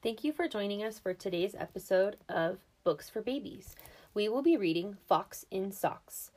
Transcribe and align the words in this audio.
Thank 0.00 0.22
you 0.22 0.32
for 0.32 0.46
joining 0.46 0.84
us 0.84 1.00
for 1.00 1.12
today's 1.12 1.56
episode 1.58 2.18
of 2.28 2.58
Books 2.84 3.10
for 3.10 3.20
Babies. 3.20 3.74
We 4.14 4.28
will 4.28 4.42
be 4.42 4.56
reading 4.56 4.96
Fox 5.08 5.44
in 5.50 5.72
Socks 5.72 6.30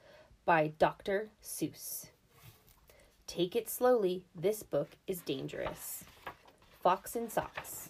by 0.45 0.73
Dr. 0.79 1.29
Seuss. 1.43 2.07
Take 3.27 3.55
it 3.55 3.69
slowly, 3.69 4.23
this 4.33 4.63
book 4.63 4.89
is 5.05 5.21
dangerous. 5.21 6.03
Fox 6.81 7.15
in 7.15 7.29
Socks. 7.29 7.89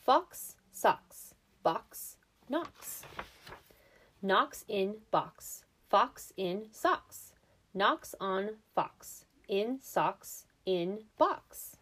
Fox, 0.00 0.56
socks, 0.72 1.34
box, 1.62 2.16
knocks. 2.48 3.02
Knocks 4.22 4.64
in 4.68 4.96
box, 5.10 5.64
fox 5.90 6.32
in 6.38 6.68
socks. 6.72 7.34
Knocks 7.74 8.14
on 8.18 8.52
fox, 8.74 9.26
in 9.48 9.78
socks, 9.82 10.46
in 10.64 11.00
box. 11.18 11.76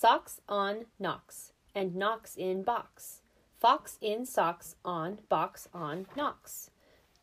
Socks 0.00 0.40
on 0.48 0.86
knocks, 0.98 1.52
and 1.74 1.94
knocks 1.94 2.34
in 2.34 2.62
box. 2.62 3.20
Fox 3.58 3.98
in 4.00 4.24
socks 4.24 4.74
on 4.82 5.18
box 5.28 5.68
on 5.74 6.06
knocks. 6.16 6.70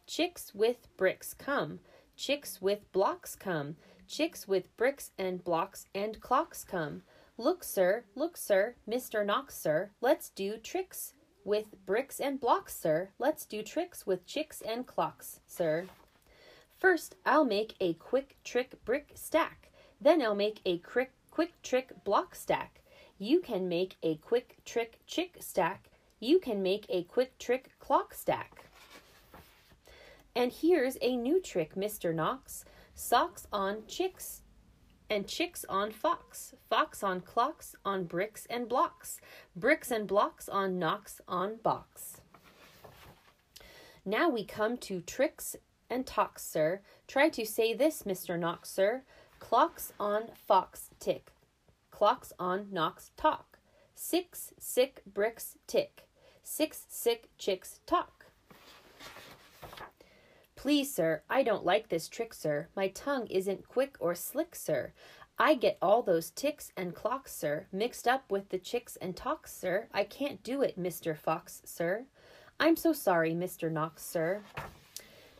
Chicks 0.05 0.53
with 0.53 0.88
bricks 0.95 1.34
come, 1.34 1.80
chicks 2.16 2.62
with 2.62 2.91
blocks 2.91 3.36
come, 3.36 3.77
chicks 4.08 4.48
with 4.48 4.77
bricks 4.77 5.09
and 5.17 5.44
blocks 5.44 5.88
and 5.95 6.22
clocks 6.22 6.63
come. 6.63 7.02
Look, 7.36 7.63
sir, 7.63 8.03
look, 8.13 8.38
sir, 8.38 8.76
Mr. 8.88 9.25
Knox, 9.25 9.58
sir, 9.58 9.89
let's 10.00 10.30
do 10.30 10.58
tricks 10.58 11.16
with 11.44 11.84
bricks 11.88 12.20
and 12.20 12.39
blocks, 12.39 12.78
sir. 12.78 13.09
Let's 13.17 13.48
do 13.48 13.64
tricks 13.64 14.05
with 14.05 14.28
chicks 14.28 14.62
and 14.62 14.86
clocks, 14.86 15.39
sir. 15.48 15.88
First, 16.78 17.16
I'll 17.25 17.44
make 17.44 17.73
a 17.81 17.95
quick 17.95 18.38
trick 18.44 18.75
brick 18.86 19.14
stack. 19.16 19.72
Then 20.00 20.22
I'll 20.22 20.36
make 20.36 20.62
a 20.64 20.78
quick 20.78 21.12
quick 21.38 21.62
trick 21.62 21.91
block 22.04 22.34
stack. 22.34 22.82
You 23.20 23.41
can 23.41 23.70
make 23.70 23.98
a 24.02 24.16
quick 24.16 24.55
trick 24.66 24.98
chick 25.05 25.38
stack. 25.40 25.92
You 26.20 26.39
can 26.39 26.64
make 26.64 26.88
a 26.89 27.03
quick 27.03 27.38
trick 27.38 27.70
clock 27.78 28.16
stack. 28.16 28.66
And 30.36 30.52
here's 30.52 30.98
a 31.00 31.16
new 31.16 31.39
trick, 31.39 31.76
Mr. 31.76 32.11
Knox. 32.11 32.66
Socks 32.95 33.45
on 33.53 33.84
chicks 33.88 34.42
and 35.11 35.28
chicks 35.28 35.64
on 35.70 35.92
fox, 35.92 36.56
fox 36.72 37.03
on 37.03 37.22
clocks, 37.22 37.76
on 37.86 38.06
bricks 38.06 38.48
and 38.50 38.67
blocks, 38.67 39.20
bricks 39.56 39.92
and 39.92 40.08
blocks 40.08 40.50
on 40.50 40.80
knocks 40.80 41.22
on 41.28 41.58
box. 41.58 42.20
Now 44.04 44.28
we 44.28 44.44
come 44.44 44.76
to 44.78 45.02
tricks 45.02 45.56
and 45.88 46.04
talks, 46.04 46.44
sir. 46.44 46.81
Try 47.08 47.30
to 47.30 47.45
say 47.45 47.76
this, 47.76 48.02
Mr. 48.08 48.39
Knox, 48.39 48.72
sir. 48.72 49.04
Clocks 49.39 49.94
on 50.00 50.31
fox 50.48 50.89
tick. 51.00 51.31
Clocks 51.98 52.31
on 52.38 52.67
knocks 52.72 53.09
talk. 53.17 53.58
Six 53.95 54.53
sick 54.59 55.02
bricks 55.12 55.56
tick. 55.66 56.04
Six 56.44 56.86
sick 56.89 57.28
chicks 57.39 57.80
talk. 57.88 58.28
Please, 60.56 60.94
sir, 60.94 61.23
I 61.28 61.42
don't 61.42 61.66
like 61.66 61.89
this 61.89 62.08
trick, 62.08 62.36
sir. 62.36 62.67
My 62.76 62.89
tongue 62.89 63.26
isn't 63.31 63.67
quick 63.67 63.95
or 64.00 64.14
slick, 64.14 64.54
sir. 64.56 64.94
I 65.39 65.56
get 65.56 65.80
all 65.81 66.04
those 66.04 66.30
ticks 66.30 66.72
and 66.78 66.94
clocks, 66.94 67.34
sir, 67.34 67.66
mixed 67.72 68.08
up 68.08 68.32
with 68.32 68.50
the 68.50 68.59
chicks 68.59 68.98
and 68.98 69.16
talks, 69.16 69.52
sir. 69.52 69.88
I 69.92 70.04
can't 70.04 70.44
do 70.44 70.61
it, 70.61 70.80
Mr. 70.80 71.17
Fox, 71.17 71.64
sir. 71.66 72.06
I'm 72.59 72.76
so 72.76 72.94
sorry, 72.94 73.34
Mr. 73.34 73.72
Knox, 73.72 74.06
sir. 74.06 74.44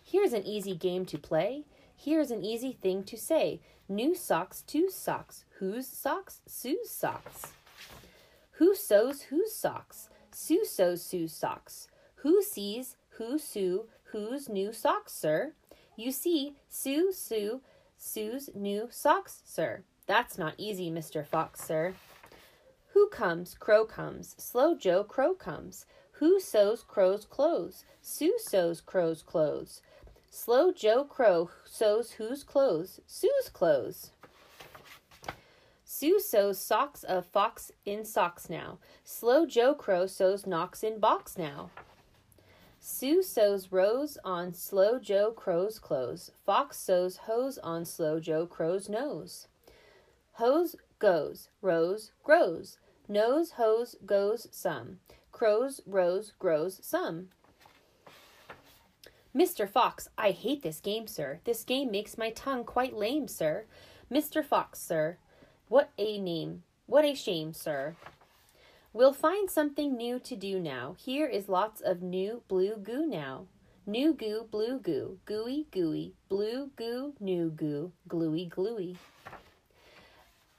Here's 0.04 0.34
an 0.34 0.44
easy 0.44 0.74
game 0.74 1.06
to 1.06 1.20
play. 1.20 1.66
Here's 2.00 2.30
an 2.32 2.44
easy 2.44 2.72
thing 2.72 3.04
to 3.06 3.18
say. 3.18 3.60
New 3.90 4.14
socks, 4.16 4.62
two 4.62 4.90
socks. 4.90 5.46
Whose 5.60 5.88
socks? 5.88 6.42
Sue's 6.46 6.92
socks. 6.92 7.54
Who 8.52 8.76
sews 8.76 9.24
whose 9.24 9.54
socks? 9.56 10.08
Sue 10.32 10.64
sews 10.64 11.04
Sue's 11.04 11.34
socks. 11.34 11.88
Who 12.18 12.44
sees 12.44 12.96
who 13.18 13.40
sew 13.40 13.88
whose 14.12 14.48
new 14.48 14.72
socks, 14.72 15.14
sir? 15.14 15.54
You 15.96 16.12
see, 16.12 16.56
Sue, 16.70 17.12
Sue, 17.12 17.62
Sue's 17.98 18.52
new 18.54 18.88
socks, 18.92 19.42
sir. 19.44 19.82
That's 20.06 20.38
not 20.38 20.54
easy, 20.58 20.92
Mr. 20.92 21.26
Fox, 21.26 21.62
sir. 21.62 21.96
Who 22.94 23.10
comes? 23.10 23.56
Crow 23.56 23.86
comes. 23.86 24.36
Slow 24.38 24.76
Joe 24.76 25.04
Crow 25.04 25.34
comes. 25.34 25.86
Who 26.14 26.40
sews 26.40 26.84
Crow's 26.84 27.26
clothes? 27.26 27.84
Sue 28.02 28.38
sews 28.40 28.82
Crow's 28.82 29.24
clothes. 29.24 29.82
Slow 30.30 30.72
Joe 30.72 31.04
Crow 31.04 31.50
sews 31.66 32.12
whose 32.12 32.44
clothes? 32.44 33.00
Sue's 33.08 33.50
clothes. 33.52 34.12
Sue 35.84 36.20
sews 36.20 36.60
socks 36.60 37.04
of 37.04 37.26
fox 37.26 37.72
in 37.86 38.06
socks 38.06 38.50
now. 38.50 38.78
Slow 39.04 39.46
Joe 39.46 39.74
Crow 39.74 40.06
sews 40.06 40.46
knocks 40.46 40.84
in 40.84 41.00
box 41.00 41.38
now. 41.38 41.72
Sue 42.80 43.24
sews 43.24 43.72
rose 43.72 44.18
on 44.24 44.54
Slow 44.54 45.00
Joe 45.00 45.32
Crow's 45.32 45.80
clothes. 45.80 46.32
Fox 46.46 46.78
sews 46.78 47.18
hose 47.18 47.58
on 47.58 47.84
Slow 47.84 48.20
Joe 48.20 48.46
Crow's 48.46 48.88
nose. 48.88 49.48
Hose 50.34 50.76
goes, 51.00 51.50
rose 51.62 52.12
grows. 52.24 52.78
Nose 53.08 53.52
hose 53.52 53.96
goes 54.06 54.48
some. 54.52 55.00
Crow's 55.32 55.82
rose 55.86 56.34
grows 56.38 56.80
some. 56.84 57.30
Mr. 59.38 59.70
Fox, 59.70 60.10
I 60.18 60.32
hate 60.32 60.64
this 60.64 60.80
game, 60.80 61.06
sir. 61.06 61.40
This 61.44 61.64
game 61.64 61.92
makes 61.92 62.18
my 62.18 62.32
tongue 62.32 62.64
quite 62.64 62.96
lame, 62.96 63.28
sir. 63.28 63.66
Mr. 64.12 64.44
Fox, 64.44 64.80
sir. 64.80 65.18
What 65.68 65.92
a 66.00 66.18
name. 66.18 66.64
What 66.88 67.06
a 67.06 67.14
shame, 67.14 67.54
sir. 67.54 67.96
We'll 68.94 69.14
find 69.14 69.48
something 69.48 69.96
new 69.96 70.18
to 70.22 70.36
do 70.36 70.60
now. 70.60 70.96
Here 70.98 71.28
is 71.28 71.50
lots 71.50 71.82
of 71.82 72.02
new 72.02 72.42
blue 72.48 72.78
goo 72.78 73.06
now. 73.06 73.46
New 73.86 74.12
goo, 74.12 74.48
blue 74.50 74.80
goo, 74.80 75.20
gooey, 75.26 75.68
gooey, 75.70 76.14
blue 76.30 76.72
goo, 76.76 77.14
new 77.20 77.52
goo, 77.52 77.92
gluey, 78.08 78.46
gluey. 78.48 78.98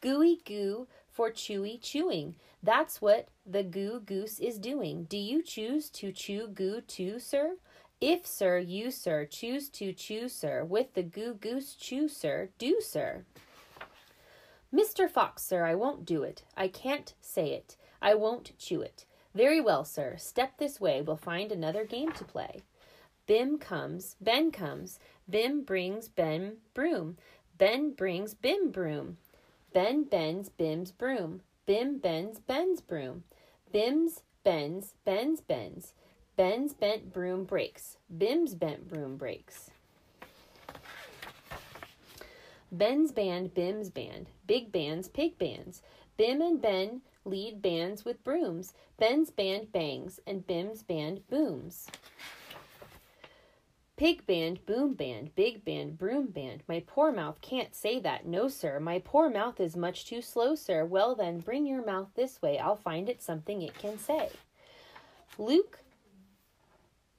Gooey 0.00 0.38
goo 0.46 0.86
for 1.10 1.32
chewy 1.32 1.82
chewing. 1.82 2.36
That's 2.62 3.02
what 3.02 3.26
the 3.44 3.64
goo 3.64 3.98
goose 3.98 4.38
is 4.38 4.56
doing. 4.56 5.02
Do 5.10 5.18
you 5.18 5.42
choose 5.42 5.90
to 5.90 6.12
chew 6.12 6.46
goo 6.46 6.80
too, 6.80 7.18
sir? 7.18 7.56
If, 8.00 8.26
sir, 8.26 8.58
you, 8.58 8.90
sir, 8.90 9.24
choose 9.24 9.68
to 9.70 9.92
chew, 9.92 10.28
sir, 10.28 10.64
with 10.64 10.94
the 10.94 11.02
goo 11.02 11.34
goose 11.34 11.74
chew, 11.74 12.08
sir, 12.08 12.50
do, 12.56 12.80
sir. 12.80 13.24
Mr. 14.72 15.10
Fox, 15.10 15.42
sir, 15.42 15.64
I 15.64 15.74
won't 15.74 16.04
do 16.04 16.22
it. 16.22 16.44
I 16.56 16.68
can't 16.68 17.14
say 17.20 17.52
it. 17.52 17.76
I 18.00 18.14
won't 18.14 18.56
chew 18.58 18.82
it. 18.82 19.04
Very 19.34 19.60
well, 19.60 19.84
sir. 19.84 20.16
Step 20.16 20.58
this 20.58 20.80
way. 20.80 21.02
We'll 21.02 21.16
find 21.16 21.50
another 21.50 21.84
game 21.84 22.12
to 22.12 22.24
play. 22.24 22.60
Bim 23.26 23.58
comes, 23.58 24.16
Ben 24.20 24.52
comes. 24.52 24.98
Bim 25.28 25.62
brings 25.62 26.08
Ben 26.08 26.58
broom. 26.74 27.16
Ben 27.56 27.92
brings 27.92 28.34
Bim 28.34 28.70
broom. 28.70 29.16
Ben 29.74 30.04
bends 30.04 30.48
Bim's 30.48 30.92
broom. 30.92 31.42
Bim 31.66 31.98
bends 31.98 32.38
Ben's 32.38 32.80
broom. 32.80 33.24
Bim's 33.72 34.22
bends 34.44 34.94
Ben's 35.04 35.40
bends. 35.40 35.94
Ben's 36.38 36.72
bent 36.72 37.12
broom 37.12 37.42
breaks. 37.42 37.96
Bim's 38.16 38.54
bent 38.54 38.88
broom 38.88 39.16
breaks. 39.16 39.72
Ben's 42.70 43.10
band, 43.10 43.54
Bim's 43.54 43.90
band. 43.90 44.28
Big 44.46 44.70
bands, 44.70 45.08
pig 45.08 45.36
bands. 45.36 45.82
Bim 46.16 46.40
and 46.40 46.62
Ben 46.62 47.00
lead 47.24 47.60
bands 47.60 48.04
with 48.04 48.22
brooms. 48.22 48.72
Ben's 49.00 49.30
band 49.30 49.72
bangs 49.72 50.20
and 50.28 50.46
Bim's 50.46 50.84
band 50.84 51.22
booms. 51.28 51.88
Pig 53.96 54.24
band, 54.24 54.64
boom 54.64 54.94
band, 54.94 55.34
big 55.34 55.64
band, 55.64 55.98
broom 55.98 56.28
band. 56.28 56.62
My 56.68 56.84
poor 56.86 57.10
mouth 57.10 57.40
can't 57.40 57.74
say 57.74 57.98
that. 57.98 58.26
No, 58.26 58.46
sir. 58.46 58.78
My 58.78 59.00
poor 59.04 59.28
mouth 59.28 59.58
is 59.58 59.74
much 59.74 60.06
too 60.06 60.22
slow, 60.22 60.54
sir. 60.54 60.84
Well, 60.84 61.16
then, 61.16 61.40
bring 61.40 61.66
your 61.66 61.84
mouth 61.84 62.10
this 62.14 62.40
way. 62.40 62.60
I'll 62.60 62.76
find 62.76 63.08
it 63.08 63.24
something 63.24 63.60
it 63.60 63.76
can 63.76 63.98
say. 63.98 64.30
Luke 65.36 65.80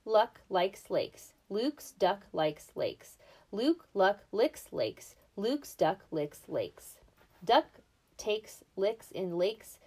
Luck 0.05 0.41
likes 0.49 0.89
lakes. 0.89 1.33
Luke's 1.49 1.91
duck 1.91 2.25
likes 2.33 2.71
lakes. 2.75 3.17
Luke 3.51 3.85
Luck 3.93 4.19
licks 4.31 4.71
lakes. 4.71 5.15
Luke's 5.35 5.75
duck 5.75 5.99
licks 6.11 6.41
lakes. 6.47 6.95
Duck 7.43 7.65
takes 8.17 8.63
licks 8.75 9.11
in 9.11 9.37
lakes. 9.37 9.79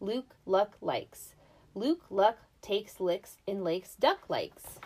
Luke 0.00 0.34
Luck 0.46 0.76
likes. 0.80 1.34
Luke 1.74 2.04
Luck 2.10 2.38
takes 2.60 3.00
licks 3.00 3.36
in 3.46 3.64
lakes 3.64 3.94
duck 3.96 4.28
likes. 4.28 4.78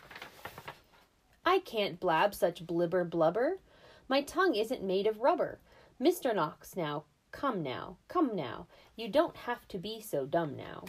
I 1.45 1.61
can't 1.61 2.01
blab 2.01 2.35
such 2.35 2.67
blibber 2.67 3.09
blubber. 3.09 3.59
My 4.09 4.23
tongue 4.23 4.55
isn't 4.55 4.83
made 4.83 5.07
of 5.07 5.21
rubber. 5.21 5.59
Mr. 6.01 6.35
Knox, 6.35 6.77
now, 6.77 7.05
come 7.33 7.63
now, 7.63 7.97
come 8.09 8.35
now. 8.35 8.67
You 8.97 9.09
don't 9.09 9.37
have 9.37 9.67
to 9.69 9.79
be 9.79 10.01
so 10.01 10.27
dumb 10.27 10.57
now. 10.57 10.85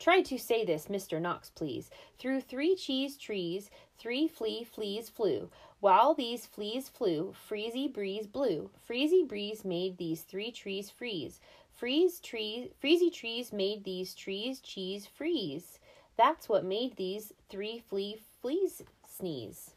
Try 0.00 0.22
to 0.22 0.38
say 0.38 0.64
this, 0.64 0.86
Mr. 0.86 1.20
Knox, 1.20 1.50
please. 1.50 1.90
Through 2.18 2.40
three 2.40 2.74
cheese 2.74 3.18
trees, 3.18 3.70
three 3.98 4.26
flea 4.26 4.64
fleas 4.64 5.10
flew. 5.10 5.50
While 5.80 6.14
these 6.14 6.46
fleas 6.46 6.88
flew, 6.88 7.34
freezy 7.48 7.92
breeze 7.92 8.26
blew. 8.26 8.70
Freezy 8.88 9.28
breeze 9.28 9.62
made 9.62 9.98
these 9.98 10.22
three 10.22 10.50
trees 10.50 10.88
freeze. 10.88 11.38
Freeze 11.76 12.18
trees, 12.18 12.70
freezy 12.82 13.12
trees 13.12 13.52
made 13.52 13.84
these 13.84 14.14
trees 14.14 14.60
cheese 14.60 15.06
freeze. 15.06 15.78
That's 16.16 16.48
what 16.48 16.64
made 16.64 16.96
these 16.96 17.34
three 17.50 17.82
flea 17.86 18.22
fleas 18.40 18.82
sneeze. 19.06 19.72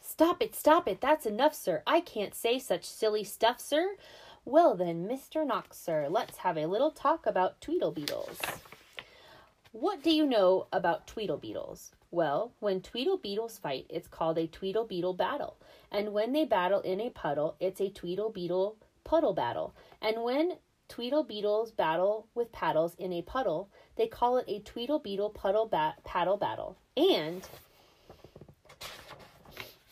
Stop 0.00 0.40
it, 0.40 0.54
stop 0.54 0.86
it, 0.86 1.00
that's 1.00 1.26
enough, 1.26 1.54
sir. 1.54 1.82
I 1.84 2.00
can't 2.00 2.34
say 2.34 2.60
such 2.60 2.84
silly 2.84 3.24
stuff, 3.24 3.58
sir. 3.58 3.96
Well 4.44 4.76
then, 4.76 5.08
Mr. 5.08 5.44
Knox, 5.44 5.78
sir, 5.78 6.06
let's 6.08 6.38
have 6.38 6.56
a 6.56 6.66
little 6.66 6.92
talk 6.92 7.26
about 7.26 7.60
Tweedle 7.60 7.92
Beetles. 7.92 8.38
What 9.74 10.04
do 10.04 10.14
you 10.14 10.24
know 10.24 10.68
about 10.72 11.08
Tweedle 11.08 11.36
Beetles? 11.36 11.90
Well, 12.12 12.52
when 12.60 12.80
Tweedle 12.80 13.16
Beetles 13.16 13.58
fight, 13.58 13.86
it's 13.90 14.06
called 14.06 14.38
a 14.38 14.46
Tweedle 14.46 14.86
Beetle 14.86 15.14
battle. 15.14 15.56
And 15.90 16.12
when 16.12 16.32
they 16.32 16.44
battle 16.44 16.78
in 16.78 17.00
a 17.00 17.10
puddle, 17.10 17.56
it's 17.58 17.80
a 17.80 17.90
Tweedle 17.90 18.32
Beetle 18.32 18.76
puddle 19.02 19.32
battle. 19.32 19.74
And 20.00 20.22
when 20.22 20.58
Tweedle 20.88 21.24
Beetles 21.24 21.72
battle 21.72 22.28
with 22.36 22.52
paddles 22.52 22.94
in 23.00 23.12
a 23.12 23.22
puddle, 23.22 23.68
they 23.96 24.06
call 24.06 24.36
it 24.36 24.44
a 24.46 24.60
Tweedle 24.60 25.00
Beetle 25.02 25.30
puddle 25.30 25.66
bat- 25.66 26.04
paddle 26.04 26.36
battle. 26.36 26.76
And 26.96 27.42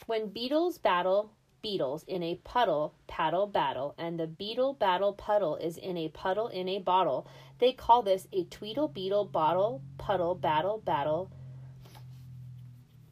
when 0.07 0.29
beetles 0.29 0.79
battle 0.79 1.33
beetles 1.63 2.05
in 2.07 2.23
a 2.23 2.35
puddle 2.45 2.95
paddle 3.07 3.47
battle, 3.47 3.95
and 3.97 4.19
the 4.19 4.27
beetle 4.27 4.75
battle 4.75 5.13
puddle 5.13 5.57
is 5.57 5.79
in 5.79 5.97
a 5.97 6.09
puddle 6.09 6.49
in 6.49 6.69
a 6.69 6.81
bottle, 6.81 7.27
they 7.59 7.73
call 7.73 8.03
this 8.03 8.27
a 8.33 8.45
Tweedle 8.45 8.89
Beetle 8.89 9.27
bottle 9.27 9.81
puddle 9.97 10.35
battle 10.35 10.79
battle 10.85 11.31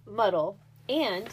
muddle. 0.06 0.58
And 0.88 1.28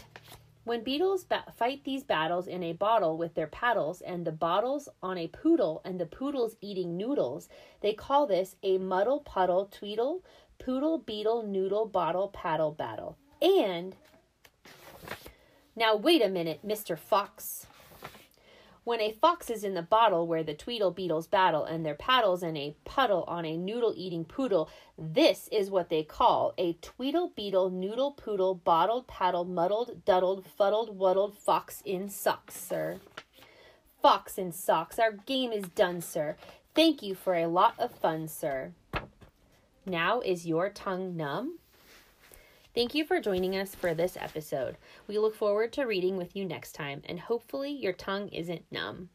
when 0.64 0.84
beetles 0.84 1.24
ba- 1.24 1.46
fight 1.58 1.84
these 1.84 2.04
battles 2.04 2.48
in 2.48 2.62
a 2.62 2.74
bottle 2.74 3.18
with 3.18 3.34
their 3.34 3.48
paddles, 3.48 4.02
and 4.02 4.26
the 4.26 4.32
bottles 4.32 4.90
on 5.02 5.18
a 5.18 5.28
poodle, 5.28 5.82
and 5.84 6.00
the 6.00 6.06
poodle's 6.06 6.58
eating 6.62 6.98
noodles, 6.98 7.50
they 7.82 7.94
call 7.94 8.28
this 8.28 8.56
a 8.62 8.78
muddle 8.78 9.22
puddle 9.22 9.66
tweedle 9.72 10.24
poodle 10.60 10.98
beetle 10.98 11.44
noodle 11.44 11.86
bottle 11.86 12.28
paddle 12.30 12.72
battle. 12.72 13.18
And 13.42 13.96
now, 15.78 15.96
wait 15.96 16.24
a 16.24 16.28
minute, 16.28 16.66
Mr. 16.66 16.98
Fox. 16.98 17.68
When 18.84 19.00
a 19.00 19.12
fox 19.12 19.52
is 19.52 19.64
in 19.64 19.76
the 19.76 19.84
bottle 19.84 20.26
where 20.26 20.44
the 20.44 20.56
Tweedle 20.56 20.96
Beetles 20.96 21.28
battle 21.28 21.66
and 21.66 21.86
their 21.86 21.94
paddles 21.94 22.42
in 22.42 22.58
a 22.58 22.76
puddle 22.84 23.26
on 23.28 23.46
a 23.46 23.56
noodle 23.56 23.94
eating 23.96 24.26
poodle, 24.26 24.72
this 24.98 25.48
is 25.52 25.70
what 25.70 25.90
they 25.90 26.02
call 26.02 26.56
a 26.58 26.74
Tweedle 26.82 27.32
Beetle 27.36 27.70
noodle 27.70 28.14
poodle 28.14 28.56
bottled 28.56 29.06
paddle 29.06 29.46
muddled 29.46 30.04
duddled 30.04 30.48
fuddled 30.48 30.98
wuddled 30.98 31.36
fox 31.36 31.84
in 31.86 32.10
socks, 32.10 32.56
sir. 32.60 33.00
Fox 34.02 34.40
in 34.40 34.52
socks, 34.52 34.98
our 34.98 35.12
game 35.12 35.52
is 35.52 35.68
done, 35.68 36.02
sir. 36.02 36.36
Thank 36.74 37.04
you 37.04 37.14
for 37.14 37.36
a 37.36 37.46
lot 37.46 37.76
of 37.78 37.92
fun, 37.92 38.28
sir. 38.28 38.72
Now 39.86 40.22
is 40.22 40.48
your 40.48 40.72
tongue 40.72 41.16
numb? 41.16 41.60
Thank 42.78 42.94
you 42.94 43.06
for 43.06 43.20
joining 43.20 43.58
us 43.58 43.74
for 43.74 43.96
this 43.96 44.16
episode. 44.22 44.78
We 45.08 45.18
look 45.18 45.34
forward 45.34 45.74
to 45.74 45.86
reading 45.86 46.16
with 46.16 46.36
you 46.36 46.46
next 46.46 46.74
time, 46.74 47.02
and 47.06 47.20
hopefully, 47.20 47.72
your 47.72 47.92
tongue 47.92 48.28
isn't 48.28 48.72
numb. 48.72 49.10